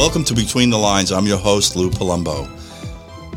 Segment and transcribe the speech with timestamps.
[0.00, 1.12] Welcome to Between the Lines.
[1.12, 2.48] I'm your host, Lou Palumbo.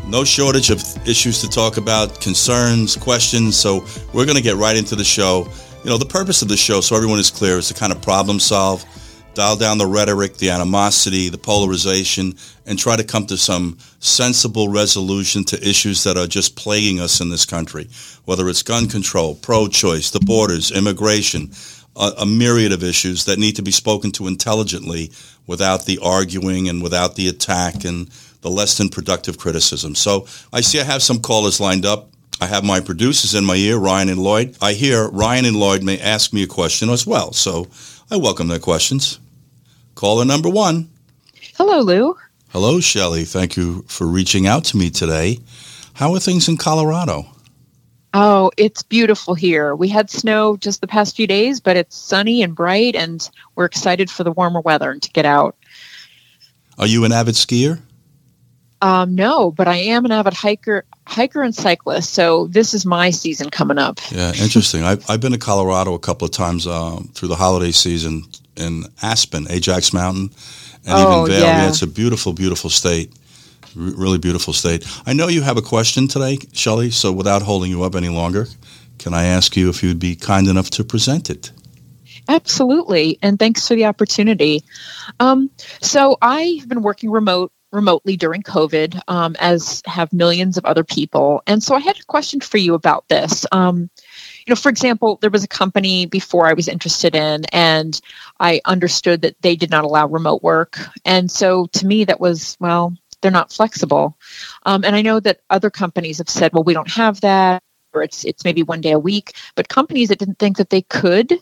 [0.07, 4.77] No shortage of issues to talk about, concerns, questions, so we're going to get right
[4.77, 5.45] into the show.
[5.83, 8.01] You know, the purpose of the show, so everyone is clear, is to kind of
[8.01, 8.85] problem solve,
[9.33, 12.33] dial down the rhetoric, the animosity, the polarization,
[12.65, 17.19] and try to come to some sensible resolution to issues that are just plaguing us
[17.19, 17.89] in this country,
[18.23, 21.51] whether it's gun control, pro-choice, the borders, immigration,
[21.95, 25.11] a, a myriad of issues that need to be spoken to intelligently
[25.47, 28.09] without the arguing and without the attack and
[28.41, 29.95] the less than productive criticism.
[29.95, 32.09] So I see I have some callers lined up.
[32.41, 34.57] I have my producers in my ear, Ryan and Lloyd.
[34.61, 37.31] I hear Ryan and Lloyd may ask me a question as well.
[37.31, 37.67] So
[38.11, 39.19] I welcome their questions.
[39.95, 40.89] Caller number one.
[41.55, 42.17] Hello, Lou.
[42.49, 43.23] Hello, Shelley.
[43.25, 45.39] Thank you for reaching out to me today.
[45.93, 47.32] How are things in Colorado?
[48.13, 49.75] Oh, it's beautiful here.
[49.75, 53.65] We had snow just the past few days, but it's sunny and bright, and we're
[53.65, 55.55] excited for the warmer weather and to get out.
[56.77, 57.79] Are you an avid skier?
[58.83, 62.13] Um, no, but I am an avid hiker, hiker and cyclist.
[62.13, 63.99] So this is my season coming up.
[64.11, 64.83] Yeah, interesting.
[64.83, 68.23] I've, I've been to Colorado a couple of times uh, through the holiday season
[68.57, 70.31] in Aspen, Ajax Mountain,
[70.85, 71.43] and Oh, even Vail.
[71.47, 71.61] yeah.
[71.63, 73.11] Yeah, it's a beautiful, beautiful state.
[73.75, 74.85] Really beautiful state.
[75.05, 76.91] I know you have a question today, Shelley.
[76.91, 78.47] So without holding you up any longer,
[78.99, 81.51] can I ask you if you'd be kind enough to present it?
[82.29, 84.63] Absolutely, and thanks for the opportunity.
[85.19, 85.49] Um,
[85.81, 91.41] so I've been working remote remotely during COVID, um, as have millions of other people.
[91.47, 93.45] And so I had a question for you about this.
[93.51, 93.89] Um,
[94.45, 97.99] you know, for example, there was a company before I was interested in, and
[98.39, 100.77] I understood that they did not allow remote work.
[101.03, 104.17] And so to me, that was, well, they're not flexible.
[104.67, 108.03] Um, and I know that other companies have said, well, we don't have that, or
[108.03, 109.35] it's it's maybe one day a week.
[109.55, 111.33] But companies that didn't think that they could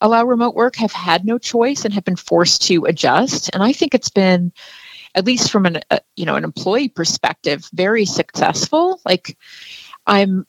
[0.00, 3.50] allow remote work have had no choice and have been forced to adjust.
[3.52, 4.52] And I think it's been,
[5.14, 9.00] at least from an uh, you know an employee perspective, very successful.
[9.04, 9.36] Like
[10.06, 10.46] I'm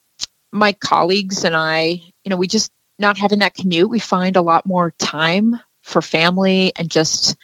[0.51, 4.41] my colleagues and I, you know, we just not having that commute, we find a
[4.41, 7.35] lot more time for family and just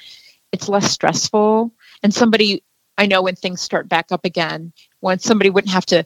[0.52, 1.74] it's less stressful.
[2.04, 2.64] And somebody
[2.98, 6.06] I know when things start back up again, when somebody wouldn't have to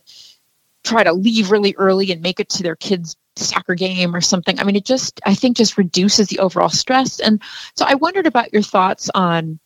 [0.84, 4.60] try to leave really early and make it to their kids soccer game or something.
[4.60, 7.20] I mean, it just I think just reduces the overall stress.
[7.20, 7.42] And
[7.76, 9.60] so I wondered about your thoughts on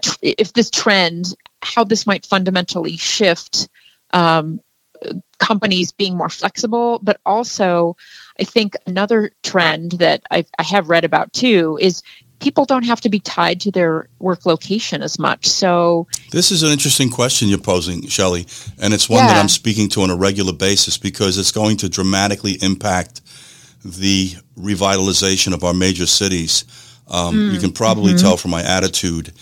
[0.00, 3.68] tr- if this trend, how this might fundamentally shift
[4.12, 4.60] um,
[5.38, 7.96] companies being more flexible, but also
[8.38, 12.02] I think another trend that I've, I have read about too is
[12.44, 15.46] people don't have to be tied to their work location as much.
[15.46, 18.46] So This is an interesting question you're posing, Shelley,
[18.78, 21.88] and it's one that I'm speaking to on a regular basis because it's going to
[21.88, 23.22] dramatically impact
[23.82, 26.64] the revitalization of our major cities.
[27.08, 29.32] Um, you can probably tell from my attitude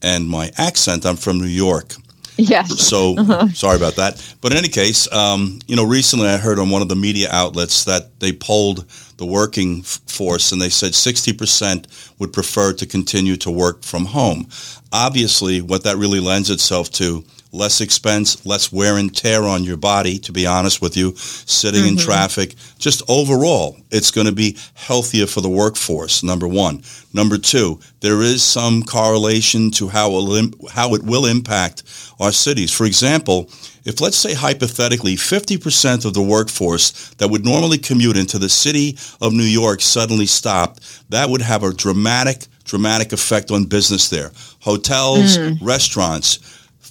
[0.00, 1.94] and my accent, I'm from New York.
[2.36, 3.16] yes, So
[3.54, 4.36] sorry about that.
[4.40, 7.28] But in any case, um, you know, recently I heard on one of the media
[7.30, 8.86] outlets that they polled
[9.22, 11.86] the working force and they said 60%
[12.18, 14.48] would prefer to continue to work from home.
[14.92, 19.76] Obviously, what that really lends itself to less expense, less wear and tear on your
[19.76, 22.04] body, to be honest with you, sitting in mm-hmm.
[22.04, 22.54] traffic.
[22.78, 26.82] Just overall, it's going to be healthier for the workforce, number one.
[27.12, 31.82] Number two, there is some correlation to how, it will how it will impact
[32.18, 32.72] our cities.
[32.72, 33.50] For example,
[33.84, 38.96] if let's say hypothetically 50% of the workforce that would normally commute into the city
[39.20, 40.80] of New York suddenly stopped,
[41.10, 44.30] that would have a dramatic, dramatic effect on business there.
[44.60, 45.58] Hotels, mm.
[45.60, 46.38] restaurants,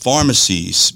[0.01, 0.93] pharmacies,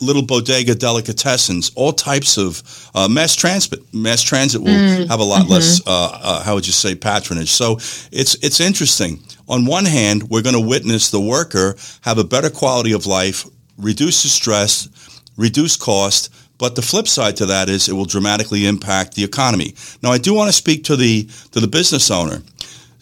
[0.00, 2.62] little bodega delicatessens, all types of
[2.94, 3.80] uh, mass transit.
[3.94, 5.80] Mass transit will have a lot less.
[5.86, 7.50] Uh, uh, how would you say patronage?
[7.50, 7.76] So
[8.12, 9.22] it's it's interesting.
[9.48, 13.46] On one hand, we're going to witness the worker have a better quality of life,
[13.78, 14.88] reduce the stress,
[15.36, 16.30] reduce cost.
[16.56, 19.74] But the flip side to that is it will dramatically impact the economy.
[20.02, 22.42] Now, I do want to speak to the to the business owner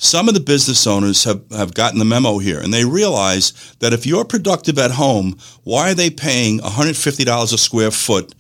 [0.02, 3.93] some of the business owners have, have gotten the memo here and they realize that
[3.93, 8.34] if you're productive at home, why are they paying $150 a square foot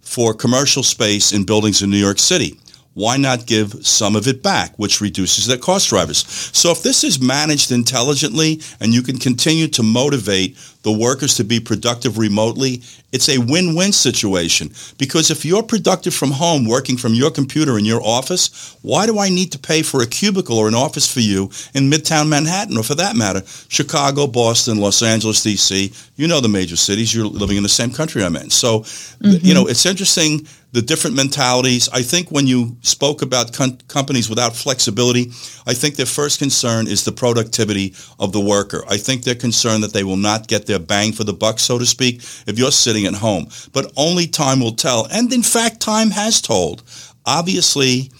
[0.00, 2.58] for commercial space in buildings in New York City?
[2.94, 6.26] Why not give some of it back, which reduces their cost drivers?
[6.56, 11.44] So if this is managed intelligently and you can continue to motivate the workers to
[11.44, 14.70] be productive remotely, it's a win-win situation.
[14.98, 19.18] Because if you're productive from home, working from your computer in your office, why do
[19.18, 21.44] I need to pay for a cubicle or an office for you
[21.74, 25.92] in Midtown Manhattan, or for that matter, Chicago, Boston, Los Angeles, D.C.?
[26.16, 27.14] You know the major cities.
[27.14, 28.50] You're living in the same country I'm in.
[28.50, 29.44] So, mm-hmm.
[29.44, 31.88] you know, it's interesting the different mentalities.
[31.90, 35.30] I think when you spoke about com- companies without flexibility,
[35.68, 38.82] I think their first concern is the productivity of the worker.
[38.88, 41.78] I think they're concerned that they will not get their bang for the buck, so
[41.78, 42.16] to speak,
[42.46, 43.48] if you're sitting at home.
[43.72, 45.06] But only time will tell.
[45.10, 46.82] And in fact, time has told.
[47.26, 48.10] Obviously,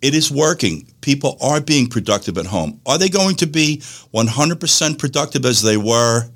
[0.00, 0.86] it is working.
[1.00, 2.80] People are being productive at home.
[2.86, 3.78] Are they going to be
[4.12, 6.28] 100% productive as they were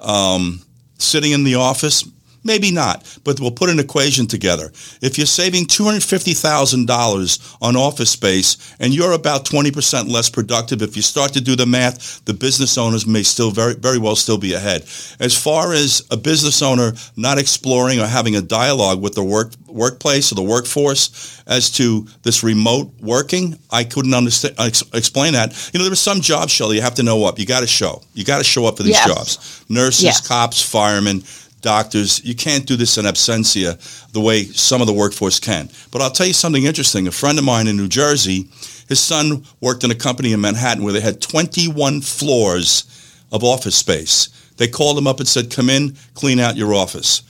[0.00, 0.60] um,
[0.98, 2.04] sitting in the office?
[2.44, 4.72] Maybe not, but we'll put an equation together.
[5.00, 11.02] If you're saving $250,000 on office space and you're about 20% less productive, if you
[11.02, 14.54] start to do the math, the business owners may still very, very well still be
[14.54, 14.82] ahead.
[15.20, 19.52] As far as a business owner not exploring or having a dialogue with the work,
[19.68, 25.70] workplace or the workforce as to this remote working, I couldn't understand, ex- explain that.
[25.72, 27.38] You know, there are some jobs, Shelley, you have to know up.
[27.38, 28.02] You got to show.
[28.14, 29.06] You got to show up for these yes.
[29.06, 29.64] jobs.
[29.68, 30.26] Nurses, yes.
[30.26, 31.22] cops, firemen
[31.62, 32.24] doctors.
[32.24, 33.78] You can't do this in absentia
[34.12, 35.70] the way some of the workforce can.
[35.90, 37.06] But I'll tell you something interesting.
[37.06, 38.48] A friend of mine in New Jersey,
[38.88, 42.84] his son worked in a company in Manhattan where they had 21 floors
[43.32, 44.28] of office space.
[44.58, 47.22] They called him up and said, come in, clean out your office.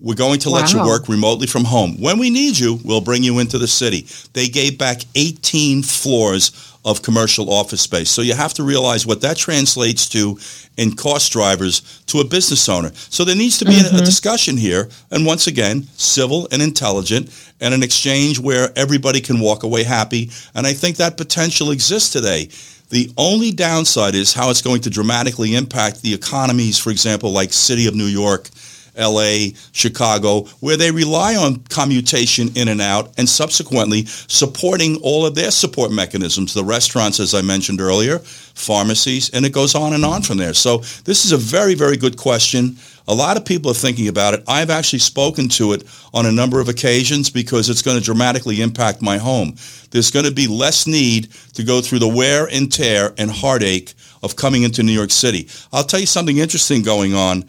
[0.00, 0.56] We're going to wow.
[0.56, 2.00] let you work remotely from home.
[2.00, 4.06] When we need you, we'll bring you into the city.
[4.32, 8.10] They gave back 18 floors of commercial office space.
[8.10, 10.38] So you have to realize what that translates to
[10.78, 12.90] in cost drivers to a business owner.
[12.94, 13.96] So there needs to be mm-hmm.
[13.96, 17.30] a, a discussion here, and once again, civil and intelligent,
[17.60, 20.30] and an exchange where everybody can walk away happy.
[20.54, 22.48] And I think that potential exists today.
[22.88, 27.52] The only downside is how it's going to dramatically impact the economies, for example, like
[27.52, 28.48] City of New York
[28.98, 35.34] LA, Chicago, where they rely on commutation in and out and subsequently supporting all of
[35.34, 40.04] their support mechanisms, the restaurants, as I mentioned earlier, pharmacies, and it goes on and
[40.04, 40.54] on from there.
[40.54, 42.76] So this is a very, very good question.
[43.06, 44.44] A lot of people are thinking about it.
[44.46, 48.60] I've actually spoken to it on a number of occasions because it's going to dramatically
[48.60, 49.54] impact my home.
[49.90, 53.94] There's going to be less need to go through the wear and tear and heartache
[54.22, 55.48] of coming into New York City.
[55.72, 57.44] I'll tell you something interesting going on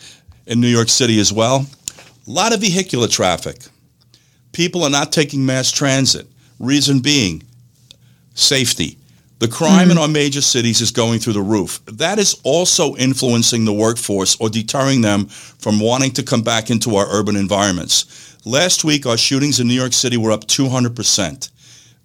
[0.49, 1.65] in New York City as well.
[2.27, 3.61] A lot of vehicular traffic.
[4.51, 6.27] People are not taking mass transit.
[6.59, 7.43] Reason being,
[8.33, 8.97] safety.
[9.37, 9.91] The crime mm-hmm.
[9.91, 11.79] in our major cities is going through the roof.
[11.85, 16.97] That is also influencing the workforce or deterring them from wanting to come back into
[16.97, 18.35] our urban environments.
[18.45, 21.49] Last week, our shootings in New York City were up 200%.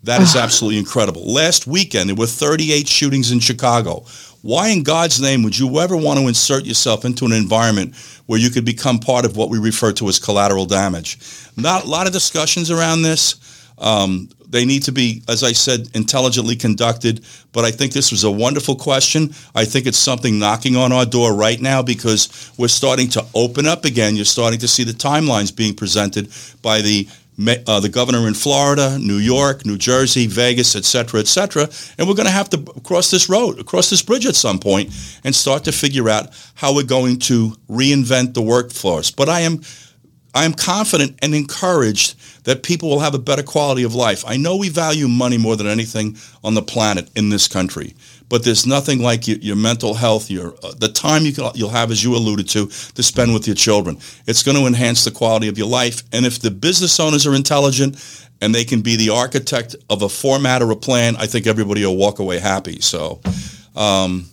[0.04, 1.22] That is absolutely incredible.
[1.24, 4.04] Last weekend, there were 38 shootings in Chicago.
[4.42, 7.96] Why in God's name would you ever want to insert yourself into an environment
[8.26, 11.18] where you could become part of what we refer to as collateral damage?
[11.56, 13.70] Not a lot of discussions around this.
[13.78, 17.24] Um, they need to be, as I said, intelligently conducted.
[17.52, 19.30] But I think this was a wonderful question.
[19.54, 23.66] I think it's something knocking on our door right now because we're starting to open
[23.66, 24.14] up again.
[24.14, 26.28] You're starting to see the timelines being presented
[26.62, 27.08] by the
[27.38, 31.68] uh, the governor in Florida, New York, New Jersey, Vegas, et cetera, et cetera.
[31.98, 34.90] And we're going to have to cross this road, cross this bridge at some point
[35.24, 39.10] and start to figure out how we're going to reinvent the workforce.
[39.10, 39.62] But I am,
[40.34, 44.24] I am confident and encouraged that people will have a better quality of life.
[44.26, 47.94] I know we value money more than anything on the planet in this country
[48.28, 51.70] but there's nothing like your, your mental health, your uh, the time you can, you'll
[51.70, 53.98] have, as you alluded to, to spend with your children.
[54.26, 56.02] It's going to enhance the quality of your life.
[56.12, 57.96] And if the business owners are intelligent
[58.40, 61.84] and they can be the architect of a format or a plan, I think everybody
[61.84, 62.80] will walk away happy.
[62.80, 63.20] So.
[63.76, 64.26] Um,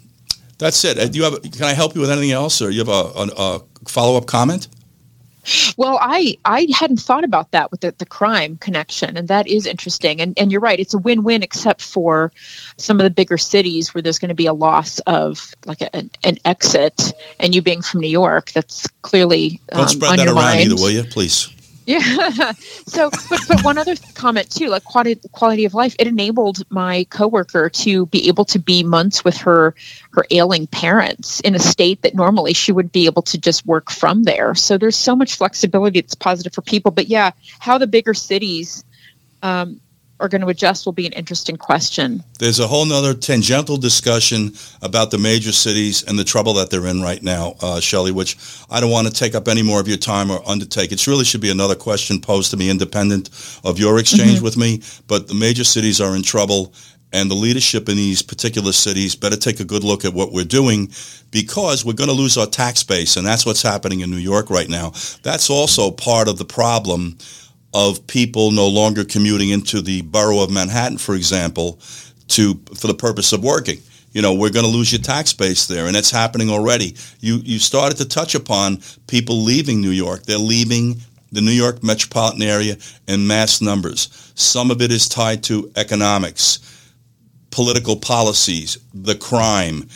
[0.58, 1.00] that's it.
[1.00, 1.42] Uh, do you have?
[1.42, 4.28] Can I help you with anything else, or you have a, a, a follow up
[4.28, 4.68] comment?
[5.78, 9.66] Well, I I hadn't thought about that with the, the crime connection, and that is
[9.66, 10.22] interesting.
[10.22, 12.32] And and you're right, it's a win win, except for
[12.78, 15.96] some of the bigger cities where there's going to be a loss of like a,
[15.96, 20.28] an, an exit, and you being from New York, that's clearly um, don't spread that
[20.28, 20.62] around mind.
[20.62, 21.50] either, will you, please?
[21.92, 22.52] Yeah.
[22.88, 27.06] so, but, but one other comment too, like quality quality of life, it enabled my
[27.10, 29.76] coworker to be able to be months with her
[30.12, 33.92] her ailing parents in a state that normally she would be able to just work
[33.92, 34.56] from there.
[34.56, 36.92] So there's so much flexibility that's positive for people.
[36.92, 38.86] But yeah, how the bigger cities
[39.44, 39.82] um,
[40.22, 42.24] are going to adjust will be an interesting question.
[42.40, 46.86] There's a whole other tangential discussion about the major cities and the trouble that they're
[46.86, 48.38] in right now, uh, Shelley, which
[48.70, 50.92] I don't want to take up any more of your time or undertake.
[50.92, 53.30] It really should be another question posed to me independent
[53.64, 54.44] of your exchange mm-hmm.
[54.44, 54.82] with me.
[55.08, 56.74] But the major cities are in trouble
[57.14, 60.46] and the leadership in these particular cities better take a good look at what we're
[60.46, 60.92] doing
[61.30, 64.50] because we're going to lose our tax base, and that's what's happening in New York
[64.50, 64.92] right now.
[65.24, 67.18] That's also part of the problem
[67.74, 71.80] of people no longer commuting into the borough of Manhattan, for example,
[72.30, 73.80] to for the purpose of working.
[74.12, 76.96] You know, we're going to lose your tax base there, and it's happening already.
[77.20, 80.24] You you started to touch upon people leaving New York.
[80.24, 81.02] They're leaving
[81.32, 82.76] the New York metropolitan area
[83.08, 84.32] in mass numbers.
[84.36, 86.60] Some of it is tied to economics,
[87.52, 89.88] political policies, the crime,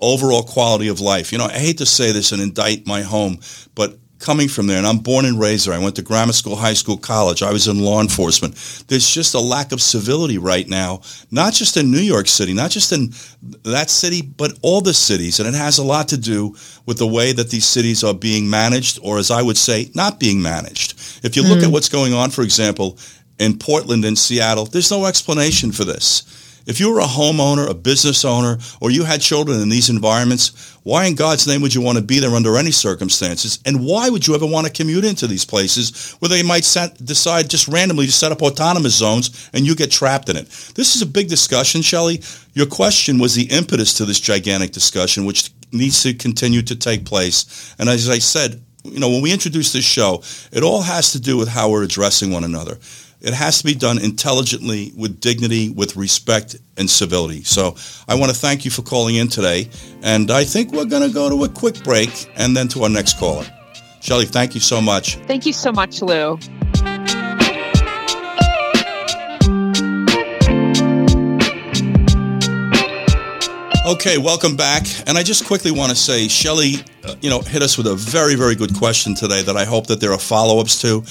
[0.00, 1.32] overall quality of life.
[1.32, 3.40] You know, I hate to say this and indict my home,
[3.74, 5.74] but coming from there, and I'm born and raised there.
[5.74, 7.42] I went to grammar school, high school, college.
[7.42, 8.54] I was in law enforcement.
[8.88, 12.70] There's just a lack of civility right now, not just in New York City, not
[12.70, 13.12] just in
[13.64, 15.40] that city, but all the cities.
[15.40, 18.48] And it has a lot to do with the way that these cities are being
[18.48, 20.94] managed, or as I would say, not being managed.
[21.22, 21.64] If you look mm.
[21.64, 22.98] at what's going on, for example,
[23.38, 26.43] in Portland and Seattle, there's no explanation for this.
[26.66, 30.76] If you were a homeowner, a business owner, or you had children in these environments,
[30.82, 33.58] why in God's name would you want to be there under any circumstances?
[33.66, 37.04] And why would you ever want to commute into these places where they might set,
[37.04, 40.46] decide just randomly to set up autonomous zones and you get trapped in it?
[40.74, 42.22] This is a big discussion, Shelley.
[42.54, 47.04] Your question was the impetus to this gigantic discussion, which needs to continue to take
[47.04, 47.74] place.
[47.78, 51.20] And as I said, you know, when we introduce this show, it all has to
[51.20, 52.78] do with how we're addressing one another.
[53.24, 57.42] It has to be done intelligently, with dignity, with respect and civility.
[57.42, 57.74] So
[58.06, 59.70] I want to thank you for calling in today.
[60.02, 62.90] And I think we're going to go to a quick break and then to our
[62.90, 63.46] next caller.
[64.02, 65.16] Shelley, thank you so much.
[65.20, 66.38] Thank you so much, Lou.
[73.86, 74.86] Okay, welcome back.
[75.06, 77.94] And I just quickly want to say, Shelley, uh, you know, hit us with a
[77.94, 81.04] very, very good question today that I hope that there are follow-ups to.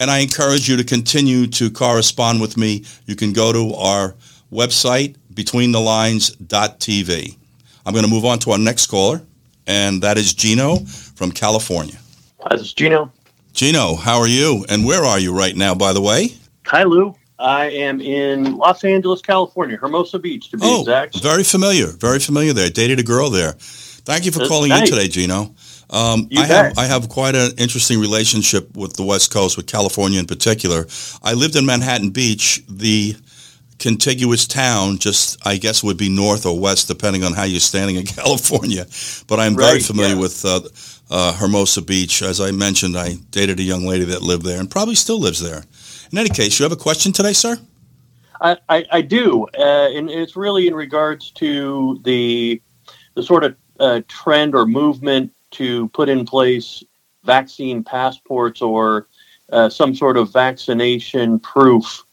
[0.00, 2.84] And I encourage you to continue to correspond with me.
[3.06, 4.14] You can go to our
[4.52, 7.36] website, betweenthelines.tv.
[7.84, 9.22] I'm going to move on to our next caller,
[9.66, 10.76] and that is Gino
[11.16, 11.96] from California.
[12.40, 13.10] Hi, this is Gino.
[13.52, 14.64] Gino, how are you?
[14.68, 16.34] And where are you right now, by the way?
[16.66, 17.16] Hi, Lou.
[17.38, 21.22] I am in Los Angeles, California, Hermosa Beach, to be oh, exact.
[21.22, 21.86] Very familiar.
[21.86, 22.68] Very familiar there.
[22.68, 23.52] Dated a girl there.
[23.52, 24.88] Thank you for That's calling nice.
[24.88, 25.54] in today, Gino.
[25.90, 30.18] Um, I have I have quite an interesting relationship with the West Coast, with California
[30.20, 30.86] in particular.
[31.22, 33.16] I lived in Manhattan Beach, the
[33.78, 37.96] contiguous town, just I guess would be north or west, depending on how you're standing
[37.96, 38.86] in California.
[39.26, 40.20] But I'm right, very familiar yeah.
[40.20, 40.60] with uh,
[41.10, 42.22] uh, Hermosa Beach.
[42.22, 45.40] As I mentioned, I dated a young lady that lived there and probably still lives
[45.40, 45.64] there.
[46.12, 47.58] In any case, you have a question today, sir?
[48.40, 52.60] I, I, I do, uh, and it's really in regards to the
[53.14, 56.82] the sort of uh, trend or movement to put in place
[57.24, 59.08] vaccine passports or
[59.52, 62.04] uh, some sort of vaccination proof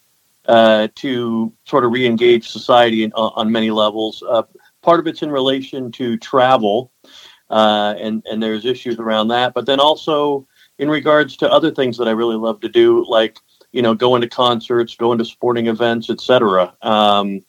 [0.48, 4.24] uh, to sort of re-engage society in, uh, on many levels.
[4.28, 4.44] Uh,
[4.82, 6.92] part of it's in relation to travel,
[7.50, 9.54] uh, and and there's issues around that.
[9.54, 13.40] But then also in regards to other things that I really love to do, like
[13.72, 16.74] you know going to concerts, going to sporting events, etc.
[16.82, 17.42] Um,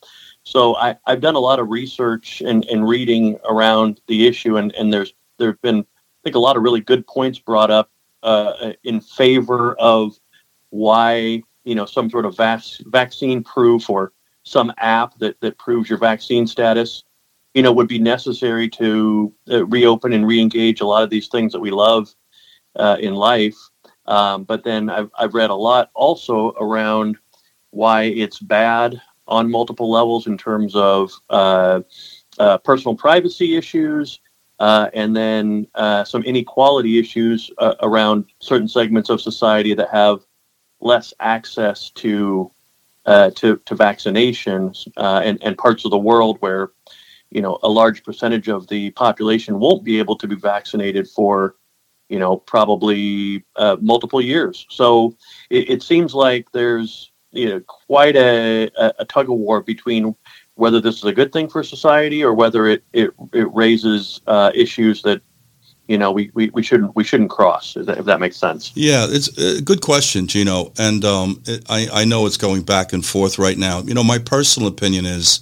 [0.43, 4.73] so I, have done a lot of research and, and reading around the issue, and,
[4.75, 7.91] and there's there have been, I think, a lot of really good points brought up
[8.23, 10.17] uh, in favor of
[10.69, 14.13] why you know some sort of vac- vaccine proof or
[14.43, 17.03] some app that that proves your vaccine status,
[17.53, 21.51] you know, would be necessary to uh, reopen and re-engage a lot of these things
[21.51, 22.13] that we love
[22.75, 23.57] uh, in life.
[24.05, 27.17] Um, but then I've I've read a lot also around
[27.71, 31.81] why it's bad on multiple levels in terms of uh,
[32.39, 34.19] uh, personal privacy issues,
[34.59, 40.19] uh, and then uh, some inequality issues uh, around certain segments of society that have
[40.79, 42.51] less access to
[43.05, 46.71] uh, to, to vaccinations, uh, and, and parts of the world where
[47.29, 51.55] you know a large percentage of the population won't be able to be vaccinated for
[52.09, 54.65] you know probably uh, multiple years.
[54.69, 55.15] So
[55.49, 60.15] it, it seems like there's you know quite a, a, tug of war between
[60.57, 64.51] whether this is a good thing for society or whether it it, it raises uh,
[64.53, 65.21] issues that
[65.87, 68.71] you know we, we, we shouldn't we shouldn't cross if that, if that makes sense.
[68.75, 72.91] Yeah it's a good question gino and um, it, I, I know it's going back
[72.91, 73.81] and forth right now.
[73.81, 75.39] You know my personal opinion is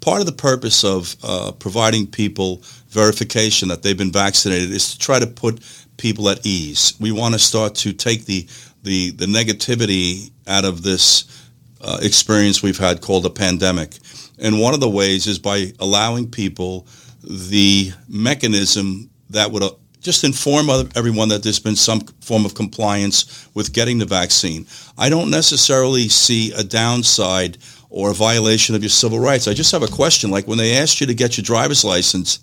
[0.00, 4.98] part of the purpose of uh, providing people verification that they've been vaccinated is to
[4.98, 5.60] try to put
[5.96, 6.94] people at ease.
[7.00, 8.46] We want to start to take the
[8.82, 11.24] the the negativity out of this
[11.80, 13.98] uh, experience we've had called a pandemic
[14.38, 16.86] and one of the ways is by allowing people
[17.22, 23.48] the mechanism that would uh, just inform everyone that there's been some form of compliance
[23.54, 24.66] with getting the vaccine.
[24.98, 27.56] I don't necessarily see a downside
[27.88, 29.48] or a violation of your civil rights.
[29.48, 30.30] I just have a question.
[30.30, 32.40] Like when they asked you to get your driver's license,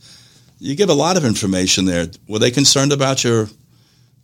[0.60, 2.08] you give a lot of information there.
[2.28, 3.48] Were they concerned about your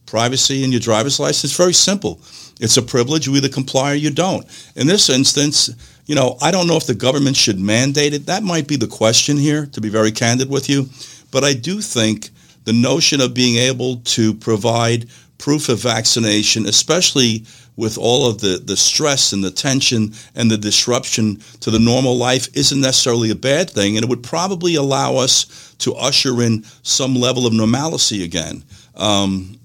[0.07, 1.51] privacy in your driver's license?
[1.51, 2.19] It's Very simple.
[2.59, 3.27] It's a privilege.
[3.27, 4.45] You either comply or you don't.
[4.75, 5.69] In this instance,
[6.07, 8.25] you know, I don't know if the government should mandate it.
[8.25, 10.89] That might be the question here, to be very candid with you.
[11.29, 12.29] But I do think
[12.63, 17.45] the notion of being able to provide proof of vaccination, especially
[17.75, 22.17] with all of the, the stress and the tension and the disruption to the normal
[22.17, 23.95] life isn't necessarily a bad thing.
[23.95, 28.63] And it would probably allow us to usher in some level of normalcy again.
[28.95, 29.59] Um,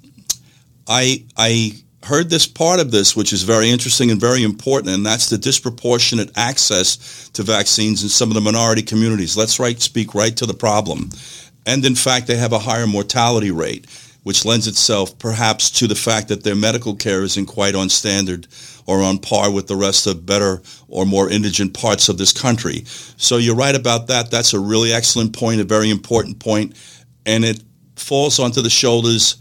[0.89, 1.73] I, I
[2.05, 5.39] heard this part of this, which is very interesting and very important, and that's the
[5.39, 9.37] disproportionate access to vaccines in some of the minority communities.
[9.37, 11.11] Let's right speak right to the problem.
[11.65, 13.87] And in fact, they have a higher mortality rate
[14.23, 18.47] which lends itself perhaps to the fact that their medical care isn't quite on standard
[18.87, 22.83] or on par with the rest of better or more indigent parts of this country.
[22.85, 24.31] So you're right about that.
[24.31, 26.77] That's a really excellent point, a very important point,
[27.27, 27.62] and it
[27.97, 29.37] falls onto the shoulders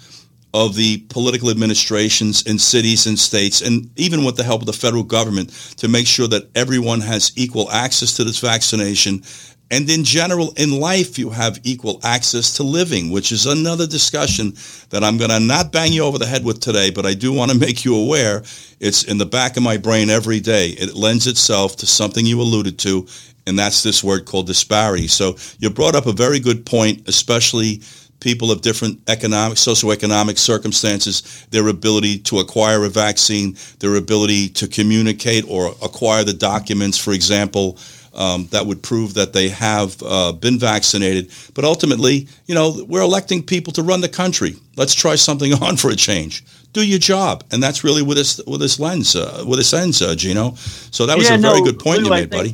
[0.53, 4.73] of the political administrations in cities and states, and even with the help of the
[4.73, 9.23] federal government, to make sure that everyone has equal access to this vaccination
[9.71, 14.53] and in general, in life, you have equal access to living, which is another discussion
[14.89, 17.31] that I'm going to not bang you over the head with today, but I do
[17.31, 18.43] want to make you aware.
[18.81, 20.71] It's in the back of my brain every day.
[20.71, 23.07] It lends itself to something you alluded to,
[23.47, 25.07] and that's this word called disparity.
[25.07, 27.81] So you brought up a very good point, especially
[28.21, 34.67] people of different economic, socioeconomic circumstances, their ability to acquire a vaccine, their ability to
[34.67, 37.77] communicate or acquire the documents, for example,
[38.13, 41.31] um, that would prove that they have uh, been vaccinated.
[41.53, 44.55] But ultimately, you know, we're electing people to run the country.
[44.75, 46.43] Let's try something on for a change.
[46.73, 50.01] Do your job, and that's really with this with this lens, uh, with this ends,
[50.01, 50.55] uh, Gino.
[50.55, 52.53] So that was yeah, a very no, good point Lou, you made, buddy.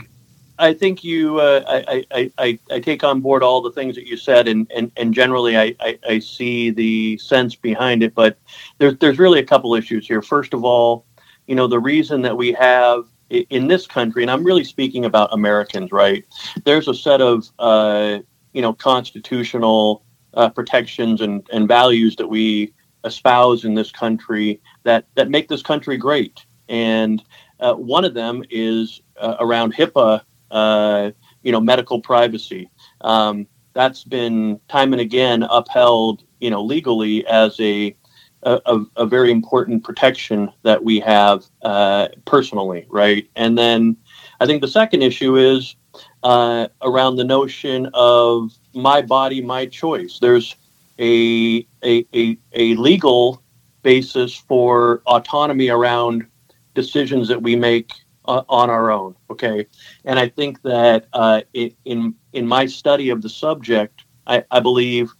[0.60, 4.08] I think you, uh, I, I, I, I, take on board all the things that
[4.08, 8.16] you said, and, and, and generally I, I, I see the sense behind it.
[8.16, 8.38] But
[8.80, 10.22] there's there's really a couple issues here.
[10.22, 11.06] First of all,
[11.46, 15.34] you know, the reason that we have in this country, and I'm really speaking about
[15.34, 16.26] Americans, right?
[16.64, 18.20] There's a set of uh,
[18.54, 22.74] you know constitutional uh, protections and, and values that we
[23.04, 26.46] espouse in this country that that make this country great.
[26.70, 27.24] And
[27.60, 31.12] uh, one of them is uh, around HIPAA, uh,
[31.44, 32.70] you know, medical privacy.
[33.02, 37.96] Um, that's been time and again upheld, you know, legally as a
[38.44, 43.30] a, a, very important protection that we have uh, personally, right?
[43.36, 43.98] And then
[44.40, 45.76] I think the second issue is
[46.24, 50.20] uh, around the notion of my body, my choice.
[50.20, 50.56] There's
[51.00, 53.42] a, a, a, a legal
[53.82, 56.26] basis for autonomy around
[56.74, 57.92] decisions that we make
[58.28, 59.16] uh, on our own.
[59.30, 59.68] Okay,
[60.06, 65.12] and I think that uh, in in my study of the subject, I, I believe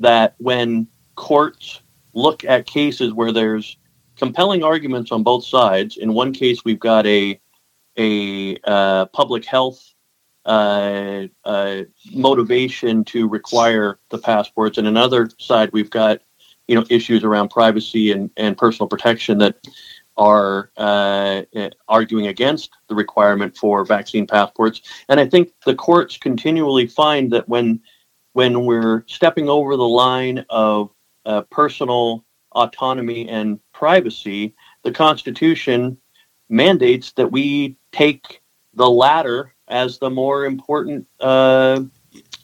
[0.00, 1.80] that when courts
[2.12, 3.76] look at cases where there's
[4.16, 5.98] compelling arguments on both sides.
[5.98, 7.40] In one case, we've got a
[7.98, 9.94] a uh, public health
[10.44, 16.20] uh, uh, motivation to require the passports, and another side, we've got
[16.68, 19.56] you know issues around privacy and, and personal protection that
[20.16, 21.42] are uh,
[21.88, 24.82] arguing against the requirement for vaccine passports.
[25.08, 27.80] And I think the courts continually find that when
[28.32, 30.90] when we're stepping over the line of
[31.24, 35.96] uh, personal autonomy and privacy, the Constitution
[36.48, 38.42] mandates that we take
[38.74, 41.80] the latter as the more important uh,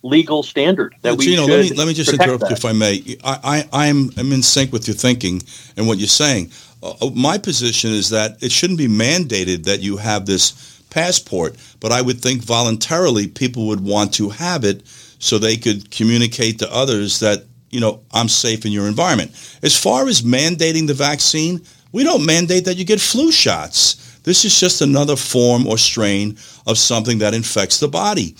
[0.03, 2.51] legal standard that we Gino, let me let me just interrupt that.
[2.51, 3.17] you if I may.
[3.23, 5.43] I, I I'm I'm in sync with your thinking
[5.77, 6.51] and what you're saying.
[6.83, 11.57] Uh, uh, my position is that it shouldn't be mandated that you have this passport,
[11.81, 14.87] but I would think voluntarily people would want to have it
[15.19, 19.33] so they could communicate to others that you know, I'm safe in your environment.
[19.63, 24.21] As far as mandating the vaccine, we don't mandate that you get flu shots.
[24.25, 28.37] This is just another form or strain of something that infects the body.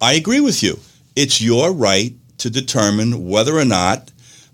[0.00, 0.80] I agree with you.
[1.14, 4.10] It's your right to determine whether or not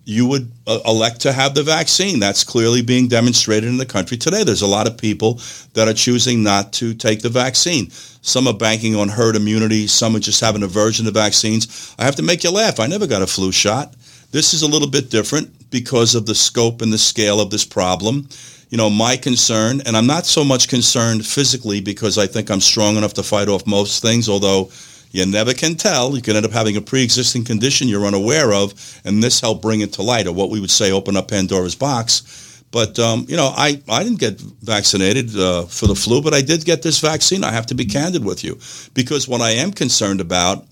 [0.06, 2.20] you would uh, elect to have the vaccine.
[2.20, 4.44] That's clearly being demonstrated in the country today.
[4.44, 5.40] There's a lot of people
[5.74, 7.90] that are choosing not to take the vaccine.
[7.90, 9.88] Some are banking on herd immunity.
[9.88, 11.94] Some are just having aversion to vaccines.
[11.98, 12.78] I have to make you laugh.
[12.78, 13.94] I never got a flu shot.
[14.30, 17.64] This is a little bit different because of the scope and the scale of this
[17.64, 18.28] problem.
[18.70, 22.60] You know, my concern, and I'm not so much concerned physically because I think I'm
[22.60, 24.70] strong enough to fight off most things, although
[25.16, 26.14] you never can tell.
[26.14, 29.80] You can end up having a pre-existing condition you're unaware of, and this helped bring
[29.80, 32.62] it to light, or what we would say open up Pandora's box.
[32.70, 36.42] But um, you know, I, I didn't get vaccinated uh, for the flu, but I
[36.42, 37.44] did get this vaccine.
[37.44, 38.58] I have to be candid with you
[38.92, 40.66] because what I am concerned about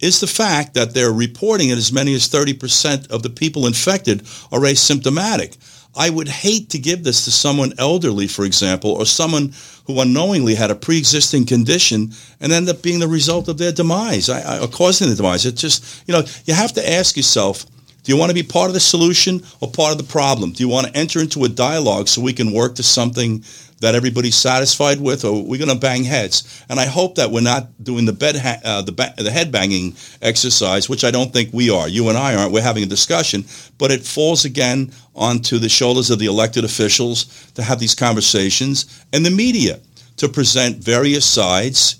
[0.00, 4.22] is the fact that they're reporting that as many as 30% of the people infected
[4.50, 5.56] are asymptomatic.
[5.96, 9.52] I would hate to give this to someone elderly, for example, or someone
[9.86, 14.28] who unknowingly had a pre-existing condition and end up being the result of their demise,
[14.28, 15.46] I, I, or causing the demise.
[15.46, 17.66] It just, you know, you have to ask yourself,
[18.02, 20.52] do you want to be part of the solution or part of the problem?
[20.52, 23.44] Do you want to enter into a dialogue so we can work to something
[23.84, 26.64] that everybody's satisfied with, or we're going to bang heads.
[26.70, 29.52] And I hope that we're not doing the bed ha- uh, the, ba- the head
[29.52, 31.86] banging exercise, which I don't think we are.
[31.86, 32.52] You and I aren't.
[32.52, 33.44] We're having a discussion,
[33.76, 39.04] but it falls again onto the shoulders of the elected officials to have these conversations
[39.12, 39.80] and the media
[40.16, 41.96] to present various sides,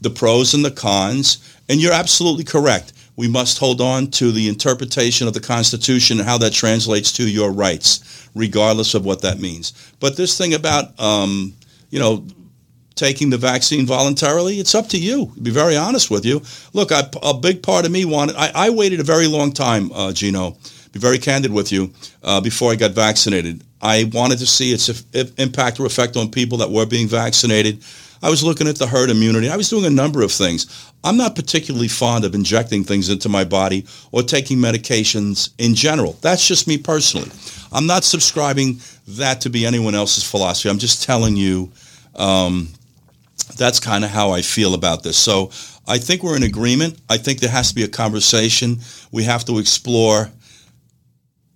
[0.00, 1.38] the pros and the cons.
[1.68, 6.28] And you're absolutely correct we must hold on to the interpretation of the Constitution and
[6.28, 9.72] how that translates to your rights, regardless of what that means.
[9.98, 11.52] But this thing about, um,
[11.90, 12.24] you know,
[12.94, 15.32] taking the vaccine voluntarily, it's up to you.
[15.34, 16.42] To be very honest with you.
[16.72, 19.90] Look, I, a big part of me wanted, I, I waited a very long time,
[19.90, 20.56] uh, Gino,
[20.92, 23.64] be very candid with you, uh, before I got vaccinated.
[23.82, 24.88] I wanted to see its
[25.38, 27.82] impact or effect on people that were being vaccinated.
[28.22, 29.48] I was looking at the herd immunity.
[29.48, 30.92] I was doing a number of things.
[31.04, 36.12] I'm not particularly fond of injecting things into my body or taking medications in general.
[36.20, 37.30] That's just me personally.
[37.72, 40.68] I'm not subscribing that to be anyone else's philosophy.
[40.68, 41.70] I'm just telling you
[42.16, 42.68] um,
[43.56, 45.16] that's kind of how I feel about this.
[45.16, 45.50] So
[45.86, 47.00] I think we're in agreement.
[47.08, 48.78] I think there has to be a conversation.
[49.12, 50.30] We have to explore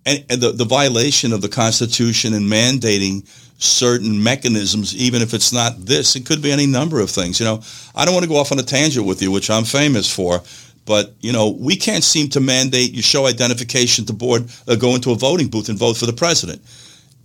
[0.05, 3.27] and, the, the violation of the Constitution and mandating
[3.63, 7.39] certain mechanisms, even if it's not this, it could be any number of things.
[7.39, 7.61] You know,
[7.95, 10.41] I don't want to go off on a tangent with you, which I'm famous for,
[10.85, 14.95] but you know, we can't seem to mandate you show identification to board, uh, go
[14.95, 16.61] into a voting booth and vote for the president.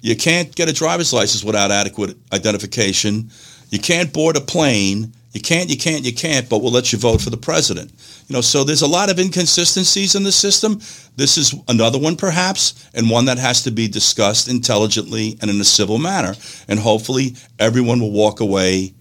[0.01, 3.31] You can't get a driver's license without adequate identification.
[3.71, 5.13] You can't board a plane.
[5.33, 7.93] You can't, you can't, you can't, but we'll let you vote for the president.
[8.29, 10.81] You know, so there's a lot of inconsistencies in the system.
[11.17, 15.61] This is another one, perhaps, and one that has to be discussed intelligently and in
[15.61, 16.35] a civil manner.
[16.67, 18.95] And hopefully, everyone will walk away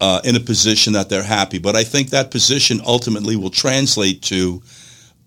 [0.00, 1.58] uh, in a position that they're happy.
[1.58, 4.62] But I think that position ultimately will translate to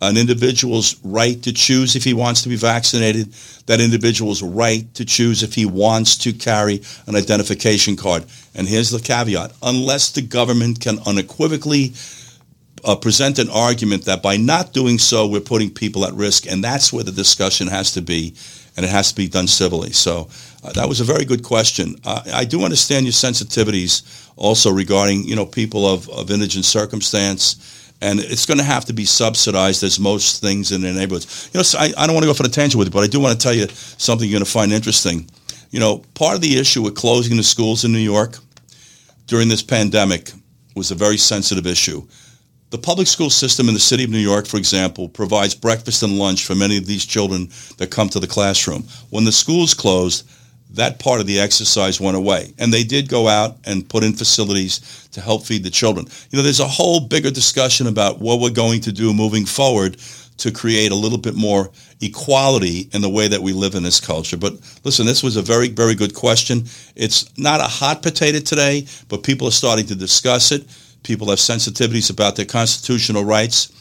[0.01, 3.33] an individual's right to choose if he wants to be vaccinated,
[3.65, 8.25] that individual's right to choose if he wants to carry an identification card.
[8.55, 11.93] And here's the caveat unless the government can unequivocally
[12.83, 16.63] uh, present an argument that by not doing so, we're putting people at risk, and
[16.63, 18.33] that's where the discussion has to be,
[18.77, 19.91] and it has to be done civilly.
[19.91, 20.29] So
[20.63, 21.95] uh, that was a very good question.
[22.05, 27.75] Uh, I do understand your sensitivities also regarding you know people of, of indigent circumstance.
[28.01, 31.49] And it's going to have to be subsidized as most things in the neighborhoods.
[31.53, 33.03] You know, so I, I don't want to go for a tangent with you, but
[33.03, 35.29] I do want to tell you something you're going to find interesting.
[35.71, 38.37] You know, part of the issue with closing the schools in New York
[39.27, 40.31] during this pandemic
[40.75, 42.07] was a very sensitive issue.
[42.71, 46.17] The public school system in the city of New York, for example, provides breakfast and
[46.17, 48.83] lunch for many of these children that come to the classroom.
[49.09, 50.29] When the schools closed,
[50.71, 52.53] that part of the exercise went away.
[52.59, 56.05] And they did go out and put in facilities to help feed the children.
[56.29, 59.97] You know, there's a whole bigger discussion about what we're going to do moving forward
[60.37, 61.69] to create a little bit more
[62.01, 64.37] equality in the way that we live in this culture.
[64.37, 64.53] But
[64.83, 66.63] listen, this was a very, very good question.
[66.95, 70.65] It's not a hot potato today, but people are starting to discuss it.
[71.03, 73.73] People have sensitivities about their constitutional rights.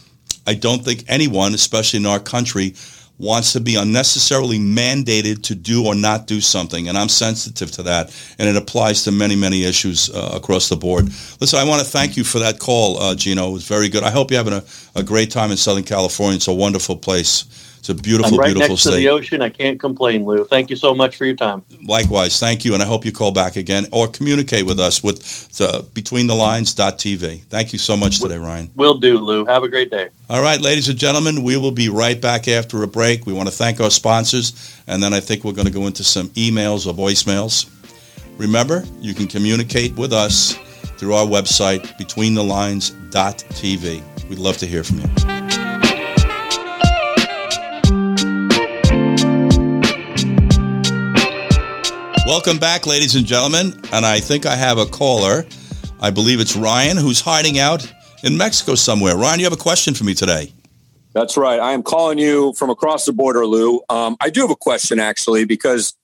[0.46, 2.74] I don't think anyone, especially in our country,
[3.18, 7.82] wants to be unnecessarily mandated to do or not do something, and I'm sensitive to
[7.84, 11.06] that, and it applies to many, many issues uh, across the board.
[11.40, 13.48] Listen, I want to thank you for that call, uh, Gino.
[13.48, 14.04] It was very good.
[14.04, 16.36] I hope you're having a, a great time in Southern California.
[16.36, 17.44] It's a wonderful place.
[17.78, 18.90] It's a beautiful, I'm right beautiful next state.
[18.90, 19.42] to the ocean.
[19.42, 20.44] I can't complain, Lou.
[20.44, 21.62] Thank you so much for your time.
[21.84, 25.18] Likewise, thank you, and I hope you call back again or communicate with us with
[25.56, 27.42] the betweenthelines.tv.
[27.44, 28.70] Thank you so much today, Ryan.
[28.74, 29.44] Will do, Lou.
[29.46, 30.08] Have a great day.
[30.28, 33.26] All right, ladies and gentlemen, we will be right back after a break.
[33.26, 36.04] We want to thank our sponsors, and then I think we're going to go into
[36.04, 37.70] some emails or voicemails.
[38.38, 40.56] Remember, you can communicate with us
[40.98, 44.28] through our website, betweenthelines.tv.
[44.28, 45.37] We'd love to hear from you.
[52.28, 53.72] Welcome back, ladies and gentlemen.
[53.90, 55.46] And I think I have a caller.
[55.98, 57.90] I believe it's Ryan who's hiding out
[58.22, 59.16] in Mexico somewhere.
[59.16, 60.52] Ryan, you have a question for me today.
[61.14, 61.58] That's right.
[61.58, 63.80] I am calling you from across the border, Lou.
[63.88, 65.94] Um, I do have a question actually because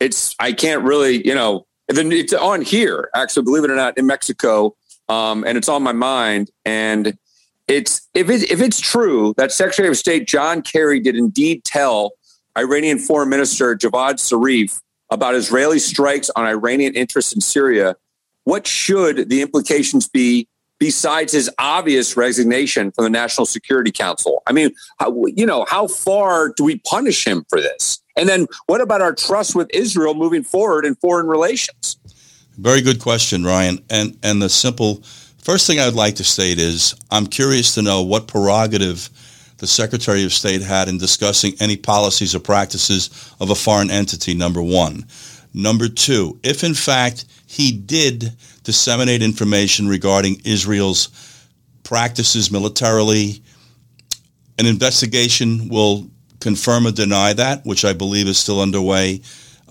[0.00, 4.04] it's I can't really, you know, it's on here actually, believe it or not, in
[4.04, 4.76] Mexico,
[5.08, 6.50] um, and it's on my mind.
[6.66, 7.16] And
[7.68, 12.12] it's if it, if it's true that Secretary of State John Kerry did indeed tell
[12.58, 14.78] Iranian Foreign Minister Javad Zarif
[15.10, 17.96] about Israeli strikes on Iranian interests in Syria,
[18.44, 24.42] what should the implications be besides his obvious resignation from the National Security Council?
[24.46, 28.00] I mean, how, you know, how far do we punish him for this?
[28.16, 31.96] And then what about our trust with Israel moving forward in foreign relations?
[32.58, 33.82] Very good question, Ryan.
[33.88, 35.02] And and the simple
[35.38, 39.08] first thing I'd like to state is I'm curious to know what prerogative
[39.60, 44.34] the Secretary of State had in discussing any policies or practices of a foreign entity,
[44.34, 45.06] number one.
[45.52, 48.32] Number two, if in fact he did
[48.64, 51.08] disseminate information regarding Israel's
[51.82, 53.42] practices militarily,
[54.58, 56.08] an investigation will
[56.40, 59.20] confirm or deny that, which I believe is still underway.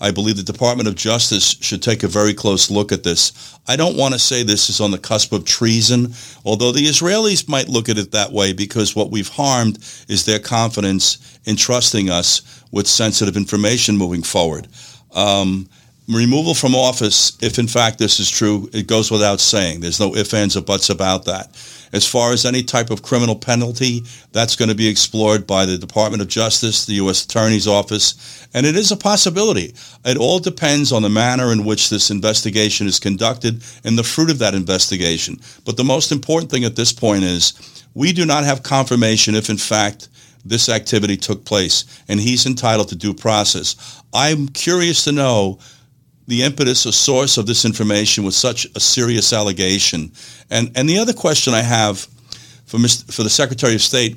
[0.00, 3.58] I believe the Department of Justice should take a very close look at this.
[3.68, 7.48] I don't want to say this is on the cusp of treason, although the Israelis
[7.48, 12.08] might look at it that way because what we've harmed is their confidence in trusting
[12.08, 14.68] us with sensitive information moving forward.
[15.14, 15.68] Um,
[16.08, 19.80] removal from office, if in fact this is true, it goes without saying.
[19.80, 21.54] There's no ifs, ands, or buts about that.
[21.92, 25.76] As far as any type of criminal penalty, that's going to be explored by the
[25.76, 27.24] Department of Justice, the U.S.
[27.24, 29.74] Attorney's Office, and it is a possibility.
[30.04, 34.30] It all depends on the manner in which this investigation is conducted and the fruit
[34.30, 35.40] of that investigation.
[35.64, 37.54] But the most important thing at this point is
[37.94, 40.08] we do not have confirmation if, in fact,
[40.44, 43.76] this activity took place, and he's entitled to due process.
[44.14, 45.58] I'm curious to know
[46.30, 50.12] the impetus or source of this information with such a serious allegation.
[50.48, 52.06] And and the other question I have
[52.66, 54.16] for Mr., for the Secretary of State,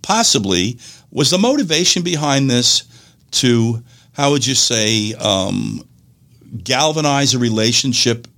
[0.00, 0.78] possibly,
[1.10, 2.84] was the motivation behind this
[3.32, 5.82] to how would you say um,
[6.62, 8.28] galvanize a relationship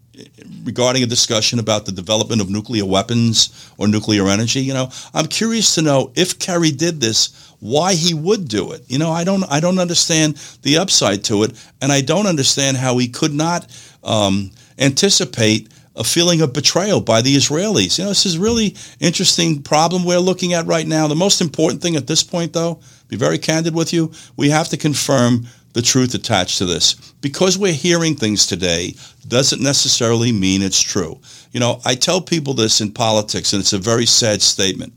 [0.64, 4.60] regarding a discussion about the development of nuclear weapons or nuclear energy.
[4.60, 8.82] You know, I'm curious to know if Kerry did this, why he would do it.
[8.88, 12.76] You know, I don't I don't understand the upside to it, and I don't understand
[12.76, 13.66] how he could not
[14.02, 17.98] um, anticipate a feeling of betrayal by the Israelis.
[17.98, 21.06] You know, this is really interesting problem we're looking at right now.
[21.06, 24.68] The most important thing at this point, though, be very candid with you, we have
[24.68, 26.94] to confirm the truth attached to this.
[27.20, 28.94] Because we're hearing things today
[29.28, 31.20] doesn't necessarily mean it's true.
[31.52, 34.92] You know, I tell people this in politics, and it's a very sad statement.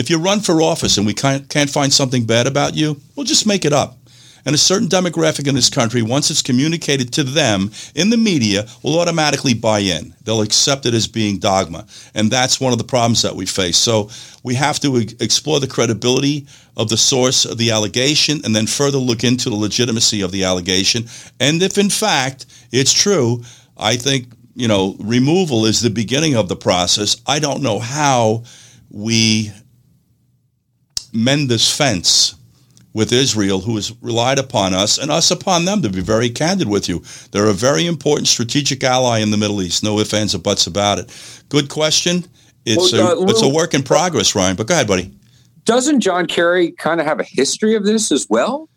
[0.00, 3.26] If you run for office and we can't, can't find something bad about you, we'll
[3.26, 3.96] just make it up.
[4.46, 8.66] And a certain demographic in this country, once it's communicated to them in the media,
[8.82, 10.14] will automatically buy in.
[10.22, 11.86] They'll accept it as being dogma.
[12.14, 13.78] And that's one of the problems that we face.
[13.78, 14.10] So
[14.42, 18.98] we have to explore the credibility of the source of the allegation and then further
[18.98, 21.06] look into the legitimacy of the allegation.
[21.40, 23.42] And if in fact it's true,
[23.78, 27.16] I think, you know, removal is the beginning of the process.
[27.26, 28.44] I don't know how
[28.90, 29.52] we
[31.14, 32.34] mend this fence
[32.92, 36.68] with Israel, who has relied upon us and us upon them, to be very candid
[36.68, 37.02] with you.
[37.32, 39.82] They're a very important strategic ally in the Middle East.
[39.82, 41.44] No ifs, ands, or buts about it.
[41.48, 42.24] Good question.
[42.64, 45.12] It's, well, uh, a, it's a work in progress, Ryan, but go ahead, buddy.
[45.64, 48.68] Doesn't John Kerry kind of have a history of this as well?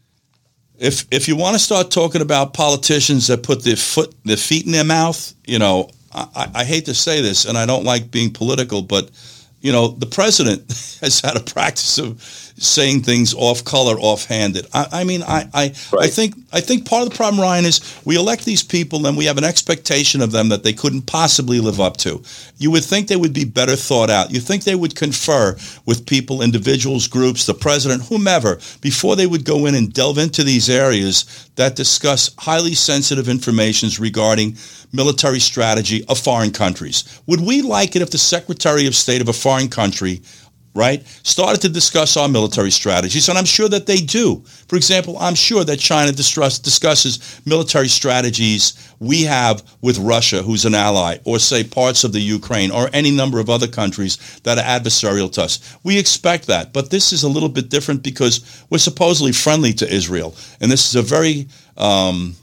[0.80, 4.66] If if you want to start talking about politicians that put their foot their feet
[4.66, 8.12] in their mouth, you know, I, I hate to say this, and I don't like
[8.12, 9.10] being political, but
[9.62, 10.62] you know, the president
[11.02, 12.22] has had a practice of
[12.60, 14.68] saying things off color, offhanded.
[14.74, 16.06] I, I mean, I, I, right.
[16.06, 19.16] I think I think part of the problem, Ryan, is we elect these people and
[19.18, 22.24] we have an expectation of them that they couldn't possibly live up to.
[22.58, 24.32] You would think they would be better thought out.
[24.32, 29.46] You think they would confer with people, individuals, groups, the president, whomever, before they would
[29.46, 34.58] go in and delve into these areas that discuss highly sensitive informations regarding
[34.94, 37.22] military strategy of foreign countries.
[37.28, 40.20] Would we like it if the Secretary of State of a foreign country
[40.74, 44.44] right, started to discuss our military strategies, and I'm sure that they do.
[44.68, 50.66] For example, I'm sure that China distrust, discusses military strategies we have with Russia, who's
[50.66, 54.60] an ally, or say parts of the Ukraine, or any number of other countries that
[54.60, 55.78] are adversarial to us.
[55.84, 58.36] We expect that, but this is a little bit different because
[58.70, 62.36] we're supposedly friendly to Israel, and this is a very um,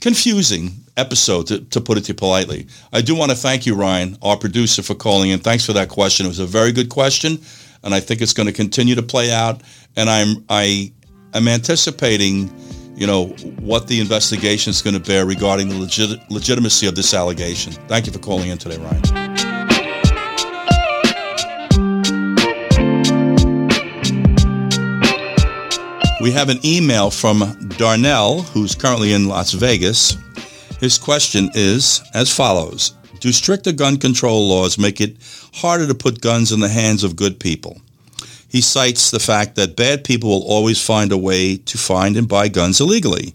[0.00, 2.66] confusing episode, to, to put it to politely.
[2.92, 5.40] I do want to thank you, Ryan, our producer, for calling in.
[5.40, 6.26] Thanks for that question.
[6.26, 7.38] It was a very good question
[7.84, 9.62] and I think it's going to continue to play out.
[9.96, 10.92] And I'm I
[11.34, 12.50] am anticipating,
[12.96, 13.26] you know,
[13.60, 17.72] what the investigation is going to bear regarding the legit, legitimacy of this allegation.
[17.88, 19.02] Thank you for calling in today, Ryan.
[26.20, 30.16] We have an email from Darnell, who's currently in Las Vegas.
[30.82, 35.16] His question is as follows do stricter gun control laws make it
[35.54, 37.80] harder to put guns in the hands of good people?
[38.48, 42.28] He cites the fact that bad people will always find a way to find and
[42.28, 43.32] buy guns illegally.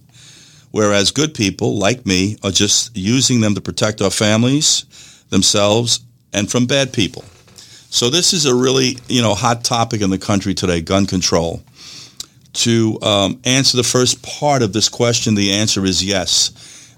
[0.72, 4.86] whereas good people like me are just using them to protect our families,
[5.30, 6.02] themselves,
[6.34, 7.24] and from bad people.
[7.90, 11.64] So this is a really you know hot topic in the country today: gun control.
[12.66, 16.52] To um, answer the first part of this question, the answer is yes.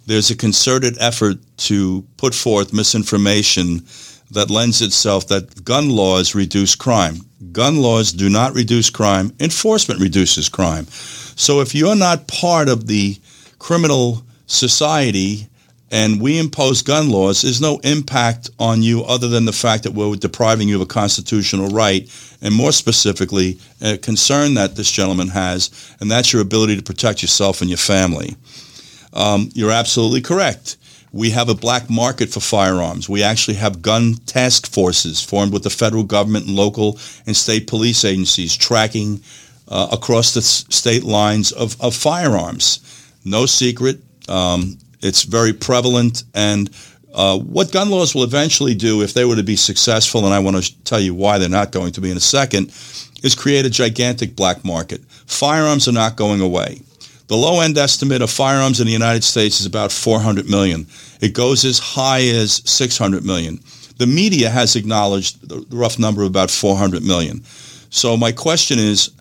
[0.10, 1.38] There's a concerted effort
[1.70, 3.86] to put forth misinformation
[4.32, 7.18] that lends itself that gun laws reduce crime.
[7.52, 9.32] Gun laws do not reduce crime.
[9.40, 10.88] Enforcement reduces crime.
[10.88, 13.20] So if you're not part of the
[13.60, 15.48] criminal society
[15.92, 19.94] and we impose gun laws, there's no impact on you other than the fact that
[19.94, 22.10] we're depriving you of a constitutional right,
[22.42, 25.70] and more specifically, a concern that this gentleman has,
[26.00, 28.36] and that's your ability to protect yourself and your family.
[29.14, 30.78] Um, you're absolutely correct.
[31.12, 33.10] We have a black market for firearms.
[33.10, 37.66] We actually have gun task forces formed with the federal government and local and state
[37.68, 39.22] police agencies tracking
[39.68, 42.80] uh, across the state lines of, of firearms.
[43.26, 44.00] No secret.
[44.28, 46.24] Um, it's very prevalent.
[46.36, 46.70] And
[47.14, 50.40] uh, what gun laws will eventually do, if they were to be successful, and I
[50.40, 52.68] want to tell you why they're not going to be in a second,
[53.24, 55.02] is create a gigantic black market.
[55.26, 56.82] Firearms are not going away.
[57.30, 60.88] The low end estimate of firearms in the United States is about 400 million.
[61.22, 63.60] It goes as high as 600 million.
[63.98, 67.44] The media has acknowledged the rough number of about 400 million.
[67.92, 69.12] So my question is,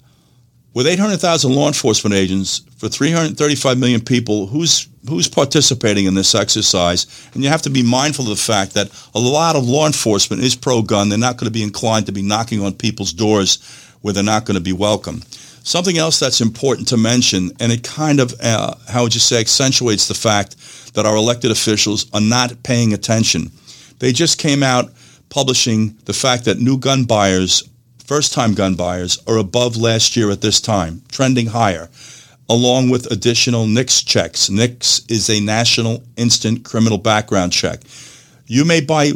[0.72, 7.06] with 800,000 law enforcement agents for 335 million people, who's who's participating in this exercise?
[7.34, 10.42] And you have to be mindful of the fact that a lot of law enforcement
[10.42, 11.08] is pro-gun.
[11.08, 13.58] They're not going to be inclined to be knocking on people's doors
[14.00, 15.22] where they're not going to be welcome.
[15.68, 19.38] Something else that's important to mention, and it kind of, uh, how would you say,
[19.38, 20.56] accentuates the fact
[20.94, 23.50] that our elected officials are not paying attention.
[23.98, 24.90] They just came out
[25.28, 27.68] publishing the fact that new gun buyers,
[28.02, 31.90] first time gun buyers, are above last year at this time, trending higher,
[32.48, 34.48] along with additional NICS checks.
[34.48, 37.80] NICS is a national instant criminal background check.
[38.46, 39.12] You may buy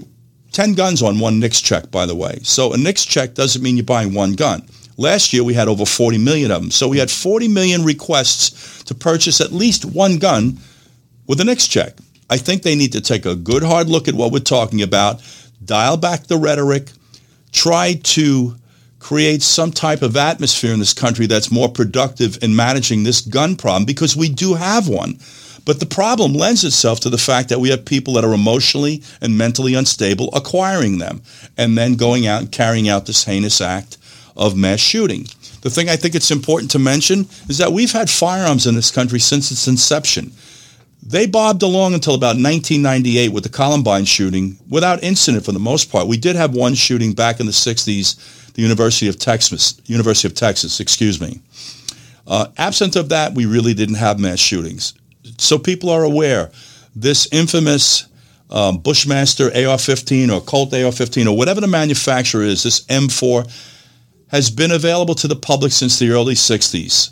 [0.53, 2.41] 10 guns on one NICS check, by the way.
[2.43, 4.69] So a NICS check doesn't mean you're buying one gun.
[4.97, 6.71] Last year we had over 40 million of them.
[6.71, 10.59] So we had 40 million requests to purchase at least one gun
[11.27, 11.95] with a NICS check.
[12.29, 15.23] I think they need to take a good hard look at what we're talking about,
[15.65, 16.91] dial back the rhetoric,
[17.53, 18.57] try to
[18.99, 23.57] create some type of atmosphere in this country that's more productive in managing this gun
[23.57, 25.19] problem because we do have one.
[25.65, 29.03] But the problem lends itself to the fact that we have people that are emotionally
[29.21, 31.23] and mentally unstable acquiring them
[31.57, 33.99] and then going out and carrying out this heinous act
[34.43, 35.23] of mass shooting.
[35.61, 38.91] The thing I think it's important to mention is that we've had firearms in this
[38.91, 40.33] country since its inception.
[41.05, 45.91] They bobbed along until about 1998 with the Columbine shooting without incident for the most
[45.91, 46.09] part.
[46.09, 50.35] We did have one shooting back in the 60s, the University of Texas, University of
[50.35, 51.41] Texas, excuse me.
[52.27, 54.95] Uh, absent of that, we really didn't have mass shootings.
[55.39, 56.51] So people are aware.
[56.95, 58.07] This infamous
[58.51, 63.51] um, Bushmaster AR-15 or Colt AR-15 or whatever the manufacturer is, this M4
[64.33, 67.11] has been available to the public since the early 60s.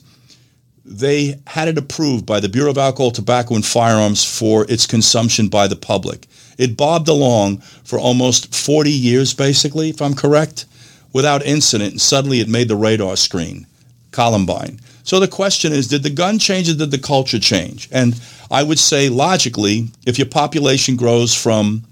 [0.85, 5.48] They had it approved by the Bureau of Alcohol, Tobacco, and Firearms for its consumption
[5.48, 6.26] by the public.
[6.59, 10.64] It bobbed along for almost 40 years, basically, if I'm correct,
[11.12, 13.66] without incident, and suddenly it made the radar screen.
[14.11, 14.80] Columbine.
[15.04, 17.88] So the question is, did the gun change or did the culture change?
[17.92, 21.85] And I would say logically, if your population grows from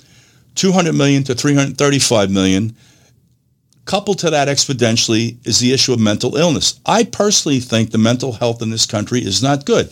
[0.55, 2.75] 200 million to 335 million,
[3.89, 6.79] Coupled to that exponentially is the issue of mental illness.
[6.85, 9.87] I personally think the mental health in this country is not good.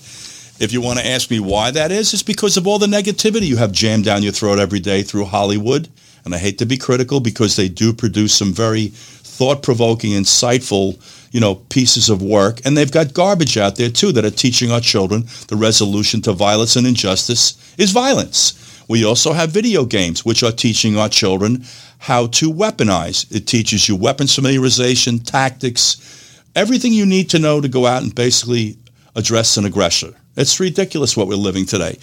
[0.60, 3.46] If you want to ask me why that is, it's because of all the negativity
[3.46, 5.88] you have jammed down your throat every day through Hollywood.
[6.26, 11.00] And I hate to be critical because they do produce some very thought-provoking, insightful,
[11.32, 12.60] you know, pieces of work.
[12.66, 16.34] And they've got garbage out there too that are teaching our children the resolution to
[16.34, 18.62] violence and injustice is violence.
[18.88, 21.64] We also have video games, which are teaching our children
[21.98, 23.34] how to weaponize.
[23.34, 28.14] It teaches you weapons familiarization, tactics, everything you need to know to go out and
[28.14, 28.76] basically
[29.14, 30.14] address an aggressor.
[30.36, 31.98] It's ridiculous what we're living today.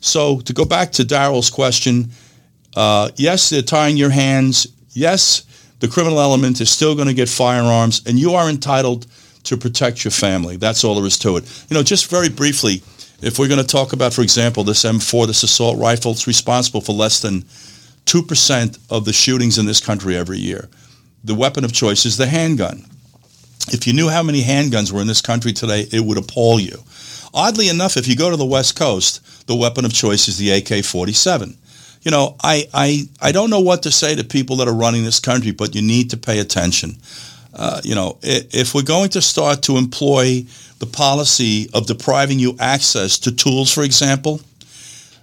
[0.00, 2.10] So to go back to Daryl's question,
[2.76, 4.66] uh, yes, they're tying your hands.
[4.90, 5.44] Yes,
[5.80, 9.06] the criminal element is still going to get firearms, and you are entitled
[9.44, 10.56] to protect your family.
[10.56, 11.64] That's all there is to it.
[11.70, 12.82] You know, just very briefly,
[13.22, 16.80] if we're going to talk about, for example, this M4, this assault rifle, it's responsible
[16.80, 17.44] for less than
[18.06, 20.68] 2% of the shootings in this country every year.
[21.24, 22.84] The weapon of choice is the handgun.
[23.68, 26.78] If you knew how many handguns were in this country today, it would appall you.
[27.32, 30.50] Oddly enough, if you go to the West Coast, the weapon of choice is the
[30.50, 31.56] AK-47.
[32.02, 35.04] You know, I, I, I don't know what to say to people that are running
[35.04, 36.96] this country, but you need to pay attention.
[37.54, 40.44] uh, you know, if we're going to start to employ
[40.78, 44.40] the policy of depriving you access to tools, for example,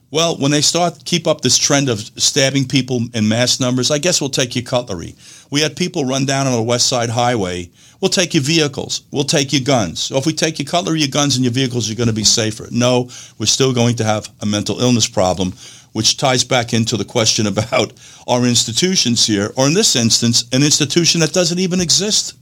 [0.10, 3.98] well, when they start keep up this trend of stabbing people in mass numbers, I
[3.98, 5.16] guess we'll take your cutlery.
[5.52, 7.70] We had people run down on the West Side Highway.
[8.00, 9.02] We'll take your vehicles.
[9.12, 10.00] We'll take your guns.
[10.00, 12.24] So if we take your cutlery, your guns, and your vehicles, you're going to be
[12.24, 12.68] safer.
[12.72, 15.54] No, we're still going to have a mental illness problem,
[15.92, 17.92] which ties back into the question about
[18.28, 22.37] our institutions here, or in this instance, an institution that doesn't even exist.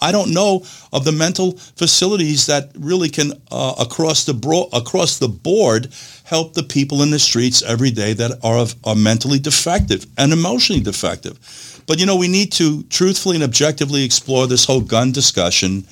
[0.00, 5.18] I don't know of the mental facilities that really can, uh, across the bro- across
[5.18, 5.92] the board,
[6.24, 10.82] help the people in the streets every day that are, are mentally defective and emotionally
[10.82, 11.38] defective.
[11.86, 15.86] But you know, we need to truthfully and objectively explore this whole gun discussion,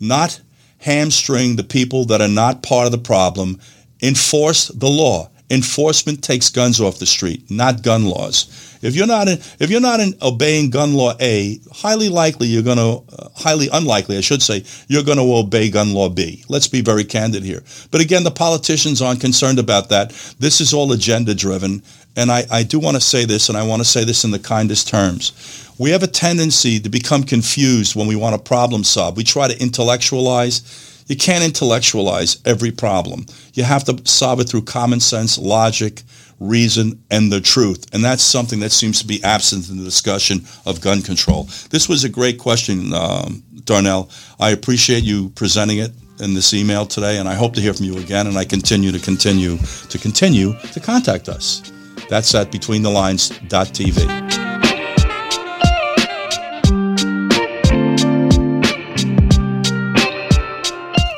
[0.00, 0.40] not
[0.78, 3.60] hamstring the people that are not part of the problem.
[4.02, 5.30] Enforce the law.
[5.50, 8.78] Enforcement takes guns off the street, not gun laws.
[8.80, 12.62] If you're not in, if you're not in obeying gun law A, highly likely you're
[12.62, 16.44] going to, uh, highly unlikely, I should say, you're going to obey gun law B.
[16.48, 17.62] Let's be very candid here.
[17.90, 20.10] But again, the politicians aren't concerned about that.
[20.38, 21.82] This is all agenda driven.
[22.16, 24.30] And I, I do want to say this, and I want to say this in
[24.30, 25.32] the kindest terms.
[25.78, 29.16] We have a tendency to become confused when we want to problem solve.
[29.16, 33.26] We try to intellectualize you can't intellectualize every problem.
[33.52, 36.02] You have to solve it through common sense, logic,
[36.40, 37.86] reason, and the truth.
[37.92, 41.44] And that's something that seems to be absent in the discussion of gun control.
[41.70, 44.10] This was a great question, um, Darnell.
[44.40, 47.86] I appreciate you presenting it in this email today, and I hope to hear from
[47.86, 48.26] you again.
[48.26, 51.70] And I continue to continue to continue to contact us.
[52.08, 54.53] That's at betweenthelines.tv.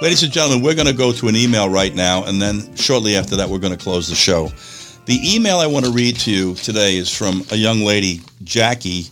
[0.06, 3.16] Ladies and gentlemen, we're going to go to an email right now, and then shortly
[3.16, 4.52] after that, we're going to close the show.
[5.06, 9.06] The email I want to read to you today is from a young lady, Jackie.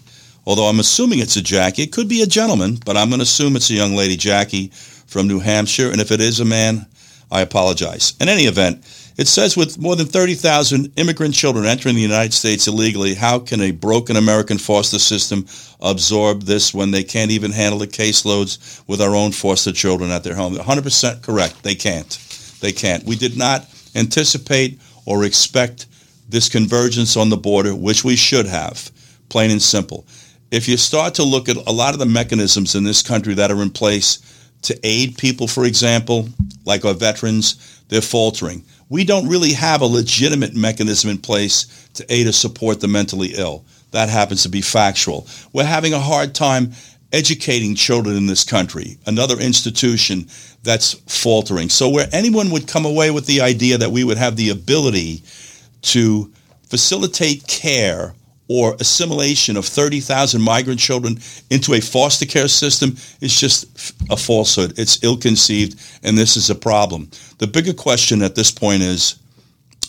[0.46, 3.24] Although I'm assuming it's a Jackie, it could be a gentleman, but I'm going to
[3.24, 4.68] assume it's a young lady, Jackie,
[5.08, 5.90] from New Hampshire.
[5.90, 6.86] And if it is a man,
[7.28, 8.14] I apologize.
[8.20, 8.84] In any event,
[9.16, 13.60] it says with more than 30,000 immigrant children entering the United States illegally, how can
[13.60, 15.46] a broken American foster system
[15.80, 20.24] absorb this when they can't even handle the caseloads with our own foster children at
[20.24, 20.54] their home?
[20.54, 21.62] 100% correct.
[21.62, 22.18] They can't.
[22.60, 23.04] They can't.
[23.04, 25.86] We did not anticipate or expect
[26.28, 28.90] this convergence on the border, which we should have,
[29.28, 30.06] plain and simple.
[30.50, 33.52] If you start to look at a lot of the mechanisms in this country that
[33.52, 34.18] are in place
[34.62, 36.28] to aid people, for example,
[36.64, 42.06] like our veterans, they're faltering we don't really have a legitimate mechanism in place to
[42.08, 43.64] aid or support the mentally ill.
[43.90, 45.26] That happens to be factual.
[45.52, 46.70] We're having a hard time
[47.12, 50.28] educating children in this country, another institution
[50.62, 51.70] that's faltering.
[51.70, 55.24] So where anyone would come away with the idea that we would have the ability
[55.82, 56.32] to
[56.68, 58.14] facilitate care
[58.48, 61.18] or assimilation of 30,000 migrant children
[61.50, 63.64] into a foster care system is just
[64.10, 64.78] a falsehood.
[64.78, 67.10] It's ill conceived, and this is a problem.
[67.38, 69.16] The bigger question at this point is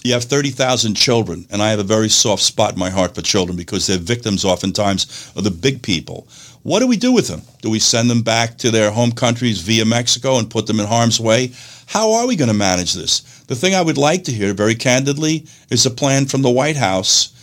[0.03, 3.21] you have 30,000 children, and I have a very soft spot in my heart for
[3.21, 6.27] children because they're victims oftentimes of the big people.
[6.61, 7.41] What do we do with them?
[7.61, 10.85] Do we send them back to their home countries via Mexico and put them in
[10.85, 11.51] harm's way?
[11.87, 13.21] How are we going to manage this?
[13.47, 16.77] The thing I would like to hear, very candidly, is a plan from the White
[16.77, 17.33] House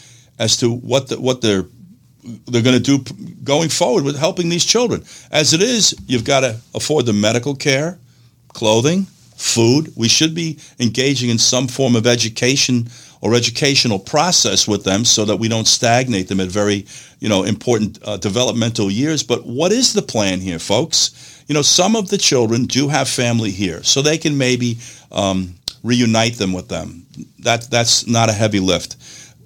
[0.42, 1.66] as to what the, what they're
[2.46, 2.98] they're going to do
[3.42, 5.02] going forward with helping these children.
[5.32, 7.98] As it is, you've got to afford them medical care,
[8.48, 9.92] clothing, food.
[9.96, 12.88] We should be engaging in some form of education
[13.20, 16.86] or educational process with them so that we don't stagnate them at very,
[17.18, 19.24] you know, important uh, developmental years.
[19.24, 21.44] But what is the plan here, folks?
[21.48, 24.78] You know, some of the children do have family here, so they can maybe
[25.10, 27.04] um, reunite them with them.
[27.40, 28.96] That that's not a heavy lift.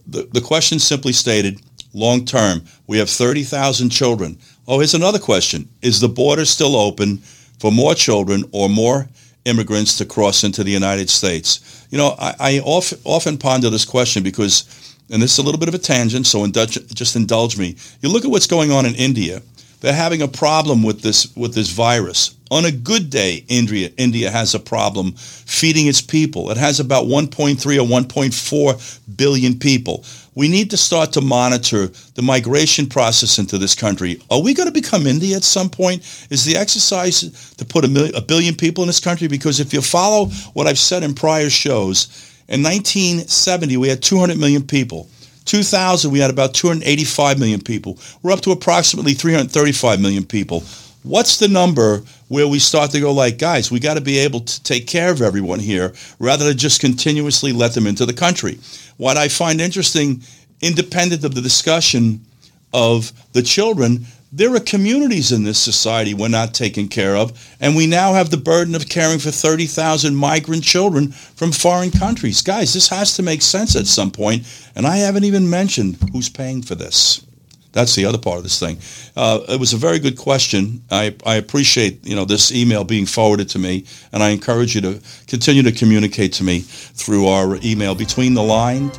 [0.09, 1.61] The, the question simply stated,
[1.92, 4.38] long term, we have 30,000 children.
[4.68, 5.68] Oh, here's another question.
[5.82, 7.18] Is the border still open
[7.59, 9.09] for more children or more
[9.44, 11.86] immigrants to cross into the United States?
[11.90, 15.59] You know, I, I often, often ponder this question because, and this is a little
[15.61, 17.76] bit of a tangent, so indulge, just indulge me.
[18.00, 19.40] You look at what's going on in India.
[19.87, 22.34] They're having a problem with this with this virus.
[22.51, 26.51] On a good day, India India has a problem feeding its people.
[26.51, 30.05] It has about 1.3 or 1.4 billion people.
[30.34, 34.20] We need to start to monitor the migration process into this country.
[34.28, 36.03] Are we going to become India at some point?
[36.30, 39.28] Is the exercise to put a, million, a billion people in this country?
[39.28, 42.09] Because if you follow what I've said in prior shows,
[42.49, 45.09] in 1970 we had 200 million people.
[45.47, 47.99] 2000, we had about 285 million people.
[48.22, 50.62] We're up to approximately 335 million people.
[51.03, 54.40] What's the number where we start to go like, guys, we got to be able
[54.40, 58.59] to take care of everyone here rather than just continuously let them into the country?
[58.97, 60.22] What I find interesting,
[60.61, 62.24] independent of the discussion
[62.72, 67.76] of the children, there are communities in this society we're not taking care of, and
[67.76, 72.42] we now have the burden of caring for 30,000 migrant children from foreign countries.
[72.42, 76.28] Guys, this has to make sense at some point, and I haven't even mentioned who's
[76.28, 77.24] paying for this.
[77.72, 78.78] That's the other part of this thing.
[79.16, 80.82] Uh, it was a very good question.
[80.90, 84.80] I, I appreciate you know this email being forwarded to me, and I encourage you
[84.80, 88.90] to continue to communicate to me through our email between the line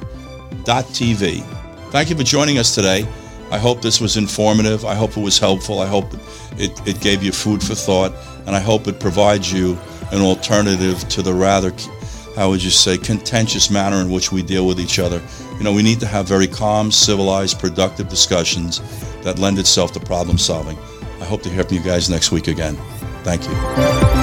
[0.68, 1.42] TV.
[1.92, 3.08] Thank you for joining us today.
[3.52, 4.86] I hope this was informative.
[4.86, 5.80] I hope it was helpful.
[5.80, 6.14] I hope
[6.58, 8.14] it, it gave you food for thought,
[8.46, 9.78] and I hope it provides you
[10.12, 11.74] an alternative to the rather,
[12.36, 15.22] how would you say, contentious manner in which we deal with each other.
[15.58, 18.82] You know, we need to have very calm, civilized, productive discussions
[19.24, 20.78] that lend itself to problem solving.
[21.20, 22.76] I hope to hear from you guys next week again.
[23.24, 24.17] Thank you.